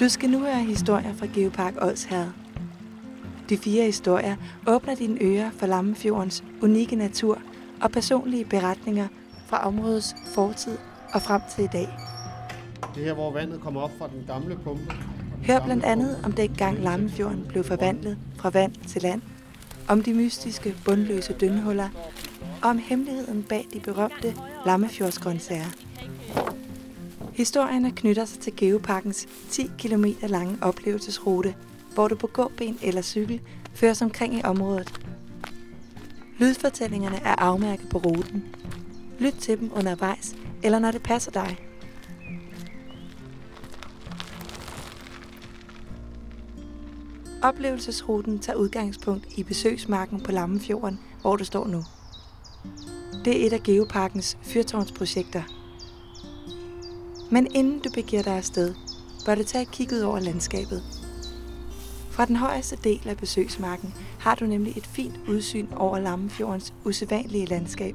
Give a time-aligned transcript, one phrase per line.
[0.00, 2.30] Du skal nu høre historier fra Geopark Odsherred.
[3.48, 7.38] De fire historier åbner dine ører for Lammefjordens unikke natur
[7.82, 9.08] og personlige beretninger
[9.46, 10.78] fra områdets fortid
[11.14, 11.88] og frem til i dag.
[12.94, 14.94] Det her, hvor vandet kommer op fra den gamle pumpe.
[15.46, 19.22] Hør blandt andet om dengang Lammefjorden blev forvandlet fra vand til land,
[19.88, 21.88] om de mystiske, bundløse dønhuller,
[22.62, 24.34] og om hemmeligheden bag de berømte
[24.66, 25.70] Lammefjordsgrøntsager.
[27.32, 31.54] Historierne knytter sig til Geoparkens 10 km lange oplevelsesrute,
[31.94, 33.40] hvor du på gåben eller cykel
[33.74, 35.00] føres omkring i området.
[36.38, 38.44] Lydfortællingerne er afmærket på ruten.
[39.18, 41.58] Lyt til dem undervejs, eller når det passer dig.
[47.42, 51.84] Oplevelsesruten tager udgangspunkt i besøgsmarken på Lammefjorden, hvor du står nu.
[53.24, 55.42] Det er et af Geoparkens fyrtårnsprojekter.
[57.30, 58.74] Men inden du begiver dig afsted,
[59.26, 60.82] bør du tage et kig ud over landskabet.
[62.10, 67.46] Fra den højeste del af besøgsmarken har du nemlig et fint udsyn over Lammefjordens usædvanlige
[67.46, 67.94] landskab.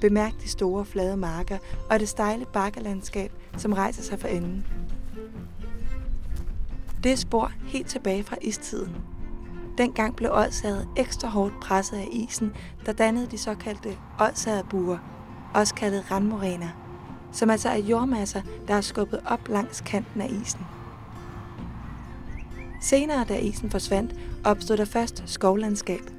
[0.00, 1.58] Bemærk de store flade marker
[1.90, 4.66] og det stejle bakkelandskab, som rejser sig for enden.
[7.02, 8.96] Det er spor helt tilbage fra istiden.
[9.80, 12.52] Dengang blev Odshavet ekstra hårdt presset af isen,
[12.86, 14.98] der dannede de såkaldte Odshavet-buer,
[15.54, 16.68] også kaldet randmoræner,
[17.32, 20.60] som altså er jordmasser, der er skubbet op langs kanten af isen.
[22.82, 24.14] Senere, da isen forsvandt,
[24.44, 26.10] opstod der først skovlandskab.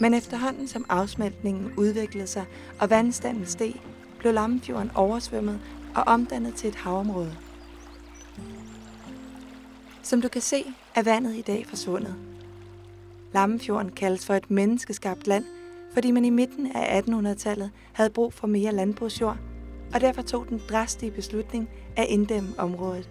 [0.00, 2.44] Men efterhånden som afsmeltningen udviklede sig
[2.80, 3.74] og vandstanden steg,
[4.18, 5.60] blev Lammefjorden oversvømmet
[5.94, 7.36] og omdannet til et havområde.
[10.04, 12.14] Som du kan se, er vandet i dag forsvundet.
[13.34, 15.44] Lammefjorden kaldes for et menneskeskabt land,
[15.94, 19.36] fordi man i midten af 1800-tallet havde brug for mere landbrugsjord,
[19.94, 23.10] og derfor tog den drastige beslutning at inddæmme området.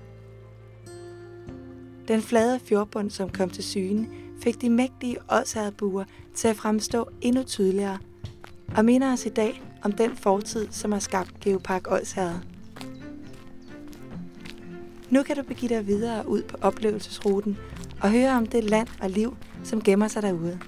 [2.07, 4.07] Den flade fjordbund, som kom til syne,
[4.41, 6.03] fik de mægtige ådsherrebuer
[6.35, 7.97] til at fremstå endnu tydeligere,
[8.77, 12.52] og minder os i dag om den fortid, som har skabt Geopark Ådshavet.
[15.13, 17.57] Nu kan du begive dig videre ud på oplevelsesruten
[18.01, 20.59] og høre om det land og liv, som gemmer sig derude.